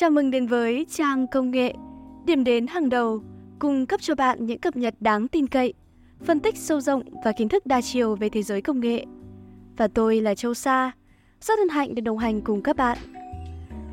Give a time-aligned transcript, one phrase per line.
[0.00, 1.74] Chào mừng đến với trang công nghệ,
[2.24, 3.22] điểm đến hàng đầu,
[3.58, 5.74] cung cấp cho bạn những cập nhật đáng tin cậy,
[6.24, 9.04] phân tích sâu rộng và kiến thức đa chiều về thế giới công nghệ.
[9.76, 10.90] Và tôi là Châu Sa,
[11.40, 12.98] rất hân hạnh được đồng hành cùng các bạn.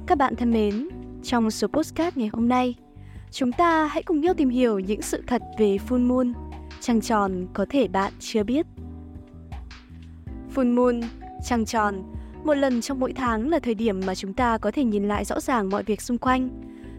[0.07, 0.89] Các bạn thân mến,
[1.23, 2.75] trong số postcard ngày hôm nay,
[3.31, 6.33] chúng ta hãy cùng nhau tìm hiểu những sự thật về full moon,
[6.79, 8.65] trăng tròn có thể bạn chưa biết.
[10.55, 11.01] Full moon,
[11.45, 12.03] trăng tròn
[12.47, 15.25] một lần trong mỗi tháng là thời điểm mà chúng ta có thể nhìn lại
[15.25, 16.49] rõ ràng mọi việc xung quanh.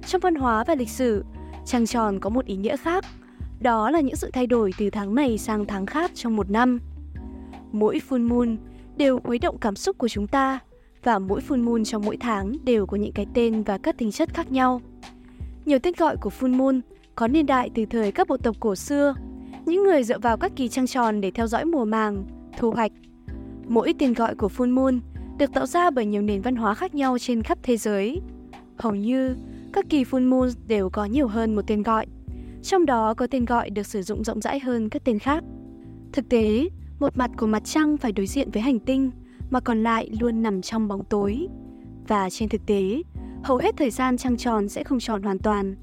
[0.07, 1.25] Trong văn hóa và lịch sử,
[1.65, 3.05] trăng tròn có một ý nghĩa khác,
[3.61, 6.79] đó là những sự thay đổi từ tháng này sang tháng khác trong một năm.
[7.73, 8.57] Mỗi full moon
[8.97, 10.59] đều khuấy động cảm xúc của chúng ta
[11.05, 14.13] và mỗi full moon trong mỗi tháng đều có những cái tên và các tính
[14.13, 14.81] chất khác nhau.
[15.65, 16.81] Nhiều tên gọi của full moon
[17.15, 19.15] có niên đại từ thời các bộ tộc cổ xưa,
[19.67, 22.25] những người dựa vào các kỳ trăng tròn để theo dõi mùa màng,
[22.59, 22.93] thu hoạch.
[23.69, 25.01] Mỗi tên gọi của full moon
[25.39, 28.21] được tạo ra bởi nhiều nền văn hóa khác nhau trên khắp thế giới.
[28.77, 29.37] Hầu như,
[29.73, 32.07] các kỳ full moon đều có nhiều hơn một tên gọi.
[32.63, 35.45] Trong đó có tên gọi được sử dụng rộng rãi hơn các tên khác.
[36.13, 36.69] Thực tế,
[36.99, 39.11] một mặt của mặt trăng phải đối diện với hành tinh,
[39.51, 41.47] mà còn lại luôn nằm trong bóng tối.
[42.09, 43.03] Và trên thực tế,
[43.43, 45.77] hầu hết thời gian trăng tròn sẽ không tròn hoàn toàn.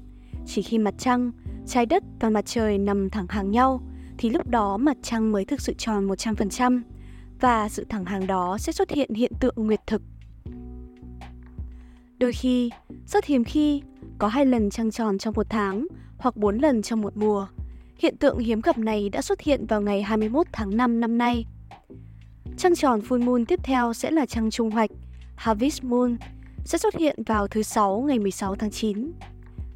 [0.46, 1.32] Chỉ khi mặt trăng,
[1.66, 3.80] trái đất và mặt trời nằm thẳng hàng nhau,
[4.18, 6.82] thì lúc đó mặt trăng mới thực sự tròn 100%
[7.40, 10.02] và sự thẳng hàng đó sẽ xuất hiện hiện tượng nguyệt thực.
[12.18, 12.70] Đôi khi,
[13.06, 13.82] rất hiếm khi,
[14.18, 15.86] có hai lần trăng tròn trong một tháng
[16.18, 17.46] hoặc bốn lần trong một mùa.
[17.98, 21.44] Hiện tượng hiếm gặp này đã xuất hiện vào ngày 21 tháng 5 năm nay.
[22.56, 24.90] Trăng tròn full moon tiếp theo sẽ là trăng trung hoạch,
[25.36, 26.16] Harvest Moon,
[26.64, 29.12] sẽ xuất hiện vào thứ sáu ngày 16 tháng 9.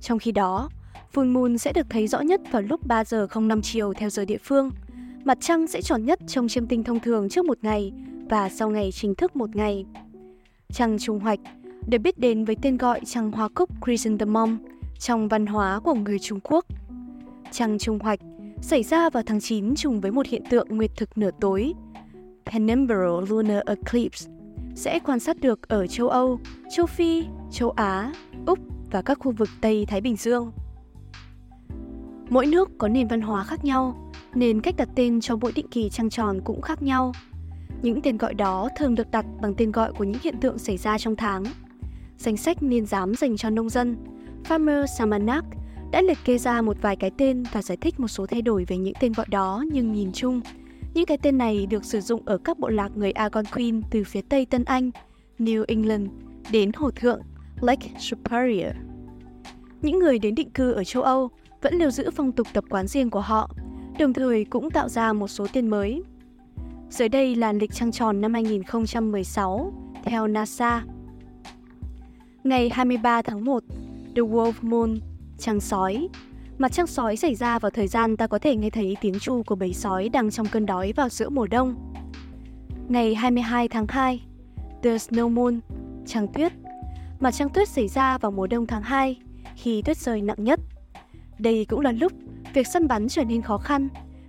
[0.00, 0.70] Trong khi đó,
[1.14, 4.24] full moon sẽ được thấy rõ nhất vào lúc 3 giờ 05 chiều theo giờ
[4.24, 4.70] địa phương–
[5.24, 7.92] mặt trăng sẽ tròn nhất trong chiêm tinh thông thường trước một ngày
[8.30, 9.84] và sau ngày chính thức một ngày.
[10.72, 11.40] Trăng trung hoạch
[11.88, 14.58] được biết đến với tên gọi trăng hoa cúc chrysanthemum
[14.98, 16.64] trong văn hóa của người Trung Quốc.
[17.50, 18.20] Trăng trung hoạch
[18.62, 21.72] xảy ra vào tháng 9 trùng với một hiện tượng nguyệt thực nửa tối,
[22.46, 24.30] penumbral lunar eclipse,
[24.74, 26.40] sẽ quan sát được ở châu Âu,
[26.76, 28.12] châu Phi, châu Á,
[28.46, 28.58] Úc
[28.90, 30.52] và các khu vực Tây Thái Bình Dương.
[32.28, 35.68] Mỗi nước có nền văn hóa khác nhau, nên cách đặt tên cho mỗi định
[35.70, 37.12] kỳ trăng tròn cũng khác nhau.
[37.82, 40.76] Những tên gọi đó thường được đặt bằng tên gọi của những hiện tượng xảy
[40.76, 41.44] ra trong tháng.
[42.18, 43.96] Danh sách niên giám dành cho nông dân,
[44.48, 45.44] Farmer Almanac
[45.92, 48.64] đã liệt kê ra một vài cái tên và giải thích một số thay đổi
[48.64, 50.40] về những tên gọi đó nhưng nhìn chung,
[50.94, 54.20] những cái tên này được sử dụng ở các bộ lạc người Algonquin từ phía
[54.28, 54.90] tây Tân Anh,
[55.38, 56.08] New England
[56.50, 57.20] đến Hồ Thượng,
[57.60, 58.72] Lake Superior.
[59.82, 61.30] Những người đến định cư ở châu Âu
[61.62, 63.50] vẫn lưu giữ phong tục tập quán riêng của họ
[64.00, 66.02] đồng thời cũng tạo ra một số tên mới.
[66.90, 69.72] Dưới đây là lịch trăng tròn năm 2016
[70.04, 70.84] theo NASA.
[72.44, 73.62] Ngày 23 tháng 1,
[74.16, 74.98] The Wolf Moon,
[75.38, 76.08] trăng sói.
[76.58, 79.42] Mặt trăng sói xảy ra vào thời gian ta có thể nghe thấy tiếng chu
[79.42, 81.92] của bầy sói đang trong cơn đói vào giữa mùa đông.
[82.88, 84.22] Ngày 22 tháng 2,
[84.82, 85.60] The Snow Moon,
[86.06, 86.52] trăng tuyết.
[87.20, 89.16] Mặt trăng tuyết xảy ra vào mùa đông tháng 2,
[89.56, 90.60] khi tuyết rơi nặng nhất.
[91.38, 92.12] Đây cũng là lúc
[92.54, 93.88] việc săn bắn trở nên khó khăn.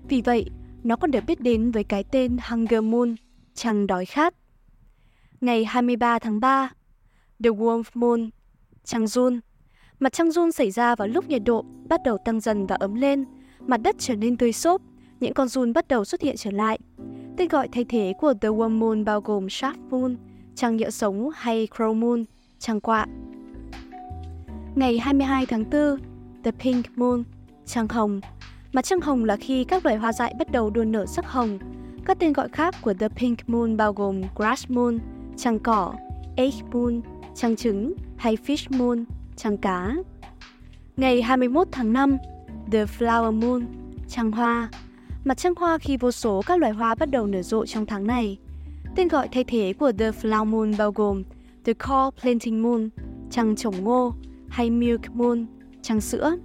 [0.09, 0.45] Vì vậy,
[0.83, 3.15] nó còn được biết đến với cái tên Hunger Moon,
[3.53, 4.33] trăng đói khát.
[5.41, 6.69] Ngày 23 tháng 3,
[7.43, 8.29] The Wolf Moon,
[8.83, 9.39] trăng run.
[9.99, 12.95] Mặt trăng run xảy ra vào lúc nhiệt độ bắt đầu tăng dần và ấm
[12.95, 13.25] lên,
[13.59, 14.81] mặt đất trở nên tươi xốp,
[15.19, 16.79] những con run bắt đầu xuất hiện trở lại.
[17.37, 20.15] Tên gọi thay thế của The Worm Moon bao gồm Sharp Moon,
[20.55, 22.23] trăng nhựa sống hay Crow Moon,
[22.59, 23.05] trăng quạ.
[24.75, 25.97] Ngày 22 tháng 4,
[26.43, 27.23] The Pink Moon,
[27.65, 28.21] trăng hồng.
[28.73, 31.59] Mặt trăng hồng là khi các loài hoa dại bắt đầu đua nở sắc hồng.
[32.05, 34.97] Các tên gọi khác của The Pink Moon bao gồm Grass Moon,
[35.37, 35.93] trăng cỏ,
[36.35, 37.01] Egg Moon,
[37.35, 39.05] trăng trứng hay Fish Moon,
[39.35, 39.95] trăng cá.
[40.97, 42.17] Ngày 21 tháng 5,
[42.71, 43.65] The Flower Moon,
[44.07, 44.69] trăng hoa.
[45.23, 48.07] Mặt trăng hoa khi vô số các loài hoa bắt đầu nở rộ trong tháng
[48.07, 48.37] này.
[48.95, 51.23] Tên gọi thay thế của The Flower Moon bao gồm
[51.65, 52.89] The Corn Planting Moon,
[53.29, 54.13] trăng trồng ngô,
[54.49, 55.45] hay Milk Moon,
[55.81, 56.37] trăng sữa.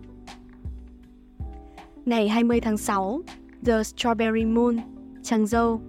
[2.07, 3.21] Ngày 20 tháng 6,
[3.65, 4.77] The Strawberry Moon,
[5.23, 5.81] trăng dâu.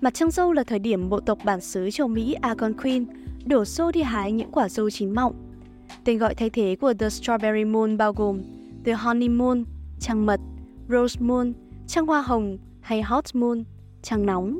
[0.00, 3.04] Mặt trăng dâu là thời điểm bộ tộc bản xứ châu Mỹ Algonquin
[3.44, 5.34] đổ xô đi hái những quả dâu chín mọng.
[6.04, 8.42] Tên gọi thay thế của The Strawberry Moon bao gồm
[8.84, 9.64] The Honey Moon,
[10.00, 10.40] trăng mật,
[10.88, 11.52] Rose Moon,
[11.86, 13.64] trăng hoa hồng hay Hot Moon,
[14.02, 14.58] trăng nóng.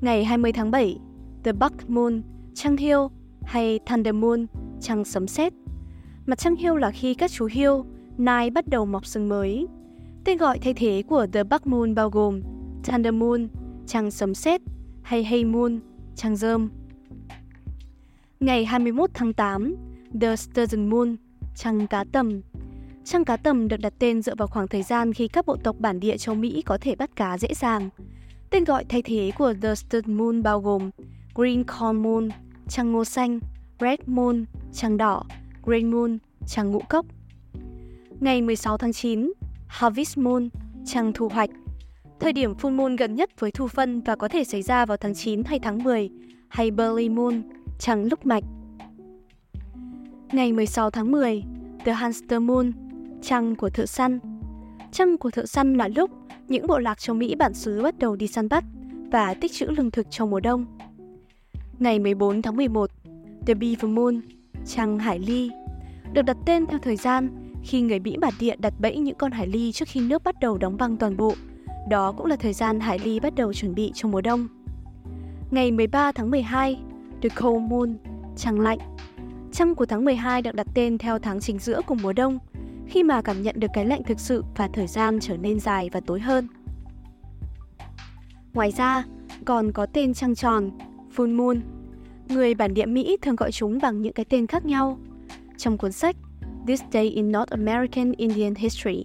[0.00, 0.98] Ngày 20 tháng 7,
[1.44, 2.22] The Buck Moon,
[2.54, 3.10] trăng hiêu
[3.42, 4.46] hay Thunder Moon,
[4.80, 5.52] trăng sấm sét.
[6.26, 7.84] Mặt trăng hiêu là khi các chú hiêu,
[8.18, 9.66] nai bắt đầu mọc sừng mới.
[10.28, 12.42] Tên gọi thay thế của The Buck Moon bao gồm
[12.84, 13.48] Thunder Moon,
[13.86, 14.60] trăng sấm sét
[15.02, 15.80] hay Hay Moon,
[16.16, 16.70] trăng rơm.
[18.40, 19.76] Ngày 21 tháng 8,
[20.20, 21.16] The Sturgeon Moon,
[21.56, 22.40] trăng cá tầm.
[23.04, 25.76] Trăng cá tầm được đặt tên dựa vào khoảng thời gian khi các bộ tộc
[25.78, 27.88] bản địa châu Mỹ có thể bắt cá dễ dàng.
[28.50, 30.90] Tên gọi thay thế của The Sturgeon Moon bao gồm
[31.34, 32.28] Green Corn Moon,
[32.68, 33.40] trăng ngô xanh,
[33.80, 35.24] Red Moon, trăng đỏ,
[35.64, 37.06] Green Moon, trăng ngũ cốc.
[38.20, 39.32] Ngày 16 tháng 9,
[39.68, 40.48] Harvest Moon,
[40.84, 41.50] trăng thu hoạch.
[42.20, 44.96] Thời điểm full moon gần nhất với thu phân và có thể xảy ra vào
[44.96, 46.10] tháng 9 hay tháng 10,
[46.48, 47.42] hay Burly Moon,
[47.78, 48.44] trăng lúc mạch.
[50.32, 51.42] Ngày 16 tháng 10,
[51.84, 52.72] The Hamster Moon,
[53.22, 54.18] trăng của thợ săn.
[54.92, 56.10] Trăng của thợ săn là lúc
[56.48, 58.64] những bộ lạc châu Mỹ bản xứ bắt đầu đi săn bắt
[59.12, 60.66] và tích trữ lương thực trong mùa đông.
[61.78, 62.90] Ngày 14 tháng 11,
[63.46, 64.20] The Beaver Moon,
[64.66, 65.50] trăng hải ly,
[66.12, 69.32] được đặt tên theo thời gian khi người Mỹ bản địa đặt bẫy những con
[69.32, 71.34] hải ly trước khi nước bắt đầu đóng băng toàn bộ.
[71.88, 74.48] Đó cũng là thời gian hải ly bắt đầu chuẩn bị cho mùa đông.
[75.50, 76.80] Ngày 13 tháng 12,
[77.22, 77.96] The Cold Moon,
[78.36, 78.78] trăng lạnh.
[79.52, 82.38] Trăng của tháng 12 được đặt tên theo tháng chính giữa của mùa đông,
[82.86, 85.90] khi mà cảm nhận được cái lạnh thực sự và thời gian trở nên dài
[85.92, 86.48] và tối hơn.
[88.54, 89.04] Ngoài ra,
[89.44, 90.70] còn có tên trăng tròn,
[91.16, 91.60] Full Moon.
[92.28, 94.98] Người bản địa Mỹ thường gọi chúng bằng những cái tên khác nhau.
[95.56, 96.16] Trong cuốn sách
[96.68, 99.04] This Day in North American Indian History,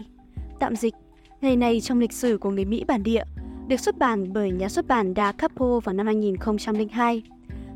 [0.60, 0.94] tạm dịch,
[1.42, 3.24] ngày này trong lịch sử của người Mỹ bản địa,
[3.68, 7.24] được xuất bản bởi nhà xuất bản Da Capo vào năm 2002.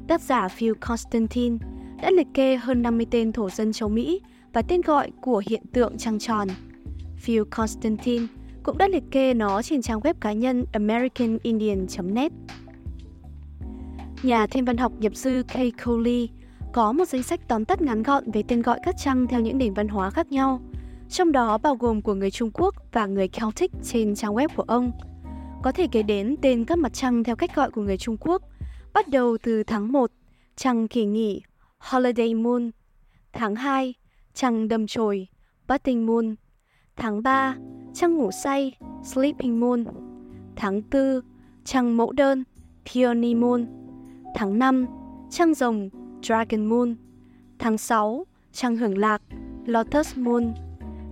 [0.08, 1.58] Tác giả Phil Constantine
[2.02, 4.22] đã liệt kê hơn 50 tên thổ dân châu Mỹ
[4.54, 6.48] và tên gọi của hiện tượng trăng tròn.
[7.18, 8.28] Phil Constantine
[8.64, 12.32] cũng đã liệt kê nó trên trang web cá nhân americanindian.net.
[14.24, 16.30] Nhà thiên văn học nhập sư Kay Coley
[16.74, 19.58] có một danh sách tóm tắt ngắn gọn về tên gọi các trăng theo những
[19.58, 20.62] nền văn hóa khác nhau,
[21.10, 24.64] trong đó bao gồm của người Trung Quốc và người Celtic trên trang web của
[24.68, 24.92] ông.
[25.64, 28.42] Có thể kể đến tên các mặt trăng theo cách gọi của người Trung Quốc,
[28.94, 30.12] bắt đầu từ tháng 1,
[30.56, 31.42] trăng kỳ nghỉ,
[31.78, 32.72] Holiday Moon,
[33.34, 33.94] tháng 2,
[34.34, 35.28] trăng đâm chồi,
[35.68, 36.36] Budding Moon,
[36.96, 37.56] tháng 3,
[37.94, 39.86] trăng ngủ say, Sleeping Moon,
[40.56, 41.22] tháng 4,
[41.66, 42.44] trăng mẫu đơn,
[42.94, 43.66] Peony Moon,
[44.36, 44.86] tháng 5,
[45.30, 45.90] trăng rồng,
[46.22, 46.96] Dragon Moon,
[47.60, 49.22] tháng 6, trăng hưởng lạc,
[49.66, 50.54] Lotus Moon,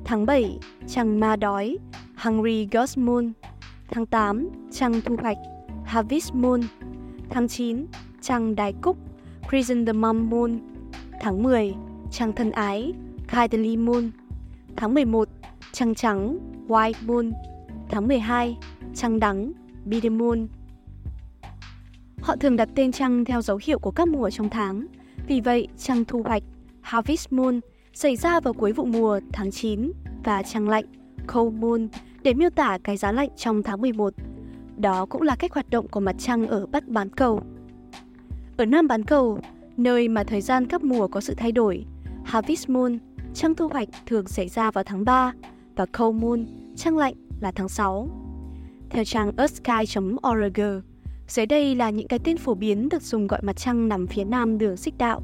[0.05, 1.77] tháng 7, trăng ma đói,
[2.15, 3.31] Hungry Ghost Moon,
[3.91, 5.37] tháng 8, trăng thu hoạch,
[5.85, 6.61] Harvest Moon,
[7.29, 7.85] tháng 9,
[8.21, 8.97] trăng đài cúc,
[9.51, 10.59] Chrysanthemum Moon,
[11.21, 11.73] tháng 10,
[12.11, 12.93] trăng thân ái,
[13.31, 14.11] Kindly Moon,
[14.75, 15.29] tháng 11,
[15.71, 16.37] trăng trắng,
[16.67, 17.31] White Moon,
[17.89, 18.57] tháng 12,
[18.95, 19.51] trăng đắng,
[19.85, 20.47] Bitter Moon.
[22.21, 24.85] Họ thường đặt tên trăng theo dấu hiệu của các mùa trong tháng.
[25.27, 26.43] Vì vậy, trăng thu hoạch
[26.81, 27.59] Harvest Moon
[27.93, 29.91] xảy ra vào cuối vụ mùa tháng 9
[30.23, 30.85] và trăng lạnh
[31.27, 31.87] Cold Moon
[32.23, 34.13] để miêu tả cái giá lạnh trong tháng 11.
[34.77, 37.41] Đó cũng là cách hoạt động của mặt trăng ở Bắc bán cầu.
[38.57, 39.39] Ở Nam bán cầu,
[39.77, 41.85] nơi mà thời gian các mùa có sự thay đổi,
[42.25, 42.97] Harvest Moon,
[43.33, 45.33] trăng thu hoạch thường xảy ra vào tháng 3
[45.75, 46.45] và Cold Moon,
[46.75, 48.09] trăng lạnh là tháng 6.
[48.89, 50.61] Theo trang earthsky.org,
[51.27, 54.23] dưới đây là những cái tên phổ biến được dùng gọi mặt trăng nằm phía
[54.23, 55.21] nam đường xích đạo.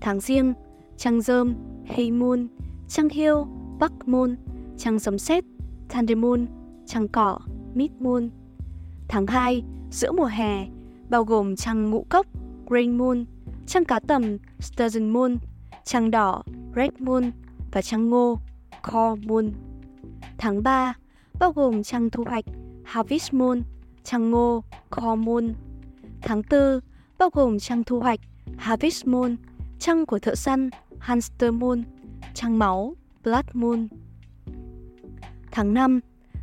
[0.00, 0.52] Tháng riêng,
[0.96, 1.54] trăng rơm,
[1.86, 2.46] hay moon,
[2.88, 3.46] trăng hiêu,
[3.78, 4.36] bắc moon,
[4.76, 5.44] trăng sấm sét,
[5.88, 6.46] thunder moon,
[6.86, 7.38] trăng cỏ,
[7.74, 8.30] mid moon.
[9.08, 10.66] Tháng 2, giữa mùa hè,
[11.10, 12.26] bao gồm trăng ngũ cốc,
[12.66, 13.24] green moon,
[13.66, 15.36] trăng cá tầm, sturgeon moon,
[15.84, 16.42] trăng đỏ,
[16.76, 17.30] red moon
[17.72, 18.38] và trăng ngô,
[18.82, 19.50] core moon.
[20.38, 20.94] Tháng 3,
[21.38, 22.44] bao gồm trăng thu hoạch,
[22.84, 23.62] harvest moon,
[24.04, 25.54] trăng ngô, kho moon.
[26.22, 26.80] Tháng 4,
[27.18, 28.20] bao gồm trăng thu hoạch,
[28.56, 29.36] harvest moon,
[29.78, 31.82] trăng của thợ săn, hamster moon,
[32.34, 32.94] trăng máu,
[33.24, 33.88] blood moon.
[35.50, 36.00] Tháng 5,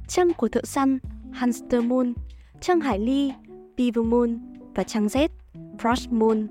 [0.07, 0.99] trăng của thợ săn,
[1.31, 2.13] hamster moon,
[2.61, 3.33] trăng hải ly,
[3.77, 4.39] beaver moon
[4.75, 5.31] và trăng rết
[5.77, 6.47] frost moon.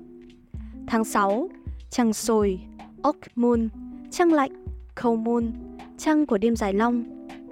[0.87, 1.49] Tháng 6,
[1.89, 2.59] trăng sồi,
[3.03, 3.69] oak moon,
[4.11, 4.65] trăng lạnh,
[5.03, 5.51] cold moon,
[5.97, 7.03] trăng của đêm dài long,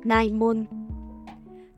[0.04, 0.66] night moon.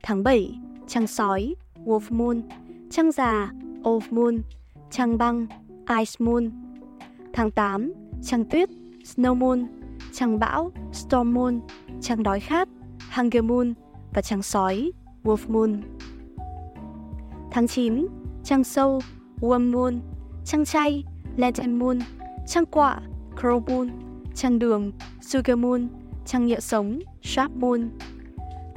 [0.02, 2.42] Tháng 7, trăng sói, wolf moon,
[2.90, 3.52] trăng già,
[3.88, 4.42] old moon,
[4.90, 5.46] trăng băng,
[5.98, 6.50] ice moon.
[7.32, 8.68] Tháng 8, trăng tuyết,
[9.04, 9.66] snow moon,
[10.12, 11.60] trăng bão, storm moon,
[12.00, 12.68] trăng đói khát,
[13.16, 13.74] hunger moon
[14.14, 14.92] và trăng sói,
[15.24, 15.82] wolf moon.
[17.50, 18.06] Tháng 9,
[18.44, 19.00] trăng sâu,
[19.40, 20.00] worm moon,
[20.44, 21.04] trăng chay,
[21.36, 21.98] lantern moon,
[22.46, 23.00] trăng quạ,
[23.36, 23.90] crow moon,
[24.34, 25.88] trăng đường, sugar moon,
[26.26, 27.90] trăng nhựa sống, sharp moon.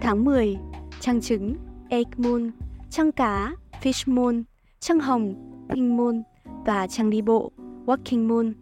[0.01, 0.57] Tháng 10,
[0.99, 1.55] trăng trứng,
[1.89, 2.51] egg moon,
[2.95, 4.43] trăng cá, fish moon,
[4.79, 5.35] trăng hồng,
[5.69, 6.23] pink moon
[6.65, 7.51] và trăng đi bộ,
[7.85, 8.53] walking moon.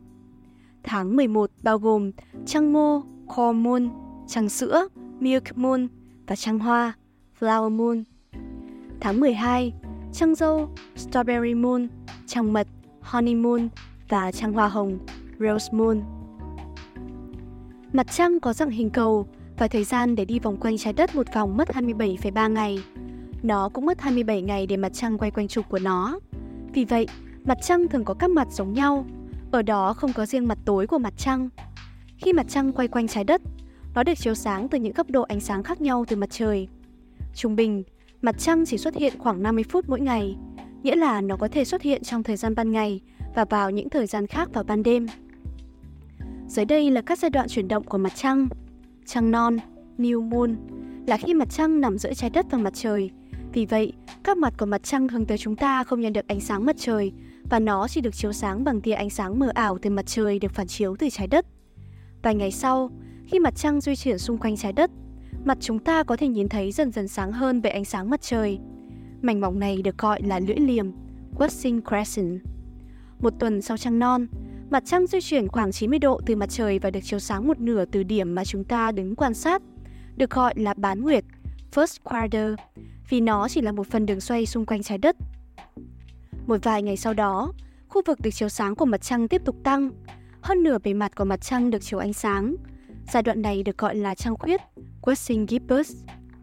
[0.84, 2.12] Tháng 11 bao gồm
[2.46, 3.04] trăng ngô,
[3.36, 3.90] corn moon,
[4.28, 4.88] trăng sữa,
[5.20, 5.88] milk moon
[6.28, 6.94] và trăng hoa,
[7.40, 8.04] flower moon.
[9.02, 9.74] Tháng 12,
[10.13, 11.88] trăng dâu, strawberry moon,
[12.25, 12.68] trăng mật,
[13.02, 13.70] honey moon
[14.10, 15.00] và trăng hoa hồng,
[15.40, 16.02] Rose Moon.
[17.94, 21.16] Mặt trăng có dạng hình cầu và thời gian để đi vòng quanh trái đất
[21.16, 22.84] một vòng mất 27,3 ngày.
[23.44, 26.20] Nó cũng mất 27 ngày để mặt trăng quay quanh trục của nó.
[26.74, 27.08] Vì vậy,
[27.46, 29.06] mặt trăng thường có các mặt giống nhau.
[29.52, 31.50] Ở đó không có riêng mặt tối của mặt trăng.
[32.18, 33.42] Khi mặt trăng quay quanh trái đất,
[33.96, 36.68] nó được chiếu sáng từ những cấp độ ánh sáng khác nhau từ mặt trời.
[37.36, 37.84] Trung bình,
[38.22, 40.36] mặt trăng chỉ xuất hiện khoảng 50 phút mỗi ngày,
[40.84, 43.02] nghĩa là nó có thể xuất hiện trong thời gian ban ngày
[43.36, 45.08] và vào những thời gian khác vào ban đêm.
[46.48, 48.48] Dưới đây là các giai đoạn chuyển động của mặt trăng.
[49.06, 49.58] Trăng non,
[49.98, 50.56] new moon,
[51.08, 53.12] là khi mặt trăng nằm giữa trái đất và mặt trời.
[53.53, 53.93] Vì vậy,
[54.24, 56.75] các mặt của mặt trăng hướng tới chúng ta không nhận được ánh sáng mặt
[56.79, 57.12] trời
[57.50, 60.39] và nó chỉ được chiếu sáng bằng tia ánh sáng mờ ảo từ mặt trời
[60.39, 61.45] được phản chiếu từ trái đất.
[62.22, 62.89] Vài ngày sau,
[63.25, 64.91] khi mặt trăng di chuyển xung quanh trái đất,
[65.45, 68.22] mặt chúng ta có thể nhìn thấy dần dần sáng hơn về ánh sáng mặt
[68.22, 68.60] trời.
[69.22, 70.91] Mảnh mỏng này được gọi là lưỡi liềm,
[71.38, 72.41] Watson Crescent.
[73.19, 74.27] Một tuần sau trăng non,
[74.69, 77.60] mặt trăng di chuyển khoảng 90 độ từ mặt trời và được chiếu sáng một
[77.60, 79.62] nửa từ điểm mà chúng ta đứng quan sát,
[80.15, 81.24] được gọi là bán nguyệt,
[81.74, 82.53] First Quarter,
[83.13, 85.15] vì nó chỉ là một phần đường xoay xung quanh trái đất.
[86.48, 87.53] Một vài ngày sau đó,
[87.88, 89.89] khu vực được chiếu sáng của mặt trăng tiếp tục tăng,
[90.41, 92.55] hơn nửa bề mặt của mặt trăng được chiếu ánh sáng.
[93.12, 94.62] Giai đoạn này được gọi là trăng khuyết,
[95.01, 95.96] Questing Gibbous.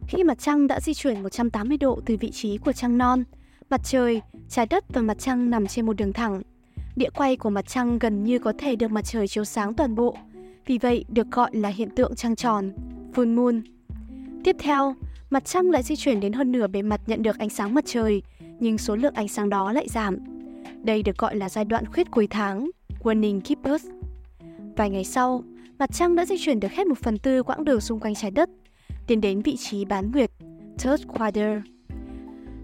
[0.08, 3.24] Khi mặt trăng đã di chuyển 180 độ từ vị trí của trăng non,
[3.70, 6.42] mặt trời, trái đất và mặt trăng nằm trên một đường thẳng.
[6.96, 9.94] Địa quay của mặt trăng gần như có thể được mặt trời chiếu sáng toàn
[9.94, 10.16] bộ,
[10.66, 12.72] vì vậy được gọi là hiện tượng trăng tròn,
[13.14, 13.62] full moon.
[14.44, 14.94] Tiếp theo,
[15.30, 17.84] mặt trăng lại di chuyển đến hơn nửa bề mặt nhận được ánh sáng mặt
[17.86, 18.22] trời,
[18.60, 20.16] nhưng số lượng ánh sáng đó lại giảm.
[20.82, 22.70] Đây được gọi là giai đoạn khuyết cuối tháng,
[23.02, 23.86] Waning Gibbous.
[24.76, 25.44] Vài ngày sau,
[25.78, 28.30] mặt trăng đã di chuyển được hết một phần tư quãng đường xung quanh trái
[28.30, 28.48] đất,
[29.06, 30.30] tiến đến vị trí bán nguyệt,
[30.78, 31.62] Third Quarter.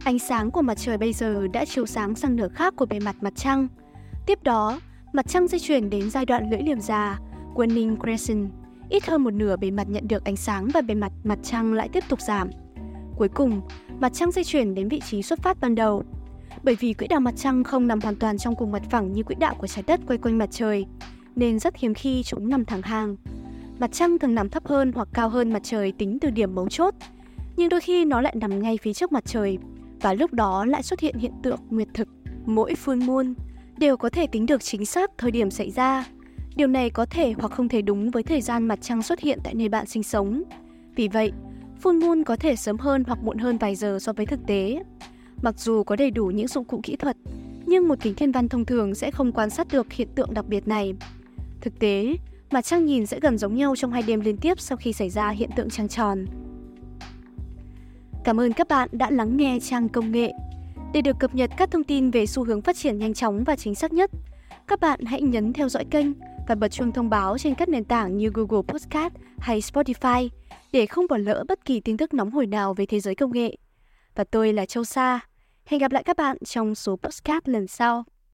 [0.04, 3.00] Ánh sáng của mặt trời bây giờ đã chiếu sáng sang nửa khác của bề
[3.00, 3.68] mặt mặt trăng.
[4.26, 4.80] Tiếp đó,
[5.12, 7.18] mặt trăng di chuyển đến giai đoạn lưỡi liềm già,
[7.54, 8.50] Waning Crescent.
[8.90, 11.72] Ít hơn một nửa bề mặt nhận được ánh sáng và bề mặt mặt trăng
[11.72, 12.50] lại tiếp tục giảm.
[13.16, 13.60] Cuối cùng,
[14.00, 16.02] mặt trăng di chuyển đến vị trí xuất phát ban đầu.
[16.62, 19.22] Bởi vì quỹ đạo mặt trăng không nằm hoàn toàn trong cùng mặt phẳng như
[19.22, 20.86] quỹ đạo của trái đất quay quanh mặt trời,
[21.36, 23.16] nên rất hiếm khi chúng nằm thẳng hàng.
[23.78, 26.68] Mặt trăng thường nằm thấp hơn hoặc cao hơn mặt trời tính từ điểm mấu
[26.68, 26.94] chốt,
[27.56, 29.58] nhưng đôi khi nó lại nằm ngay phía trước mặt trời,
[30.00, 32.08] và lúc đó lại xuất hiện hiện tượng nguyệt thực.
[32.46, 33.34] Mỗi full moon
[33.78, 36.04] đều có thể tính được chính xác thời điểm xảy ra.
[36.56, 39.38] Điều này có thể hoặc không thể đúng với thời gian mặt trăng xuất hiện
[39.44, 40.42] tại nơi bạn sinh sống.
[40.94, 41.32] Vì vậy,
[41.82, 44.82] full moon có thể sớm hơn hoặc muộn hơn vài giờ so với thực tế.
[45.42, 47.16] Mặc dù có đầy đủ những dụng cụ kỹ thuật,
[47.66, 50.44] nhưng một kính thiên văn thông thường sẽ không quan sát được hiện tượng đặc
[50.48, 50.94] biệt này.
[51.60, 52.16] Thực tế,
[52.50, 55.10] mặt trăng nhìn sẽ gần giống nhau trong hai đêm liên tiếp sau khi xảy
[55.10, 56.26] ra hiện tượng trăng tròn.
[58.24, 60.32] Cảm ơn các bạn đã lắng nghe trang công nghệ.
[60.92, 63.56] Để được cập nhật các thông tin về xu hướng phát triển nhanh chóng và
[63.56, 64.10] chính xác nhất,
[64.66, 66.06] các bạn hãy nhấn theo dõi kênh
[66.46, 70.28] và bật chuông thông báo trên các nền tảng như Google Podcast hay Spotify
[70.72, 73.32] để không bỏ lỡ bất kỳ tin tức nóng hổi nào về thế giới công
[73.32, 73.56] nghệ.
[74.14, 75.20] Và tôi là Châu Sa.
[75.64, 78.04] Hẹn gặp lại các bạn trong số podcast lần sau.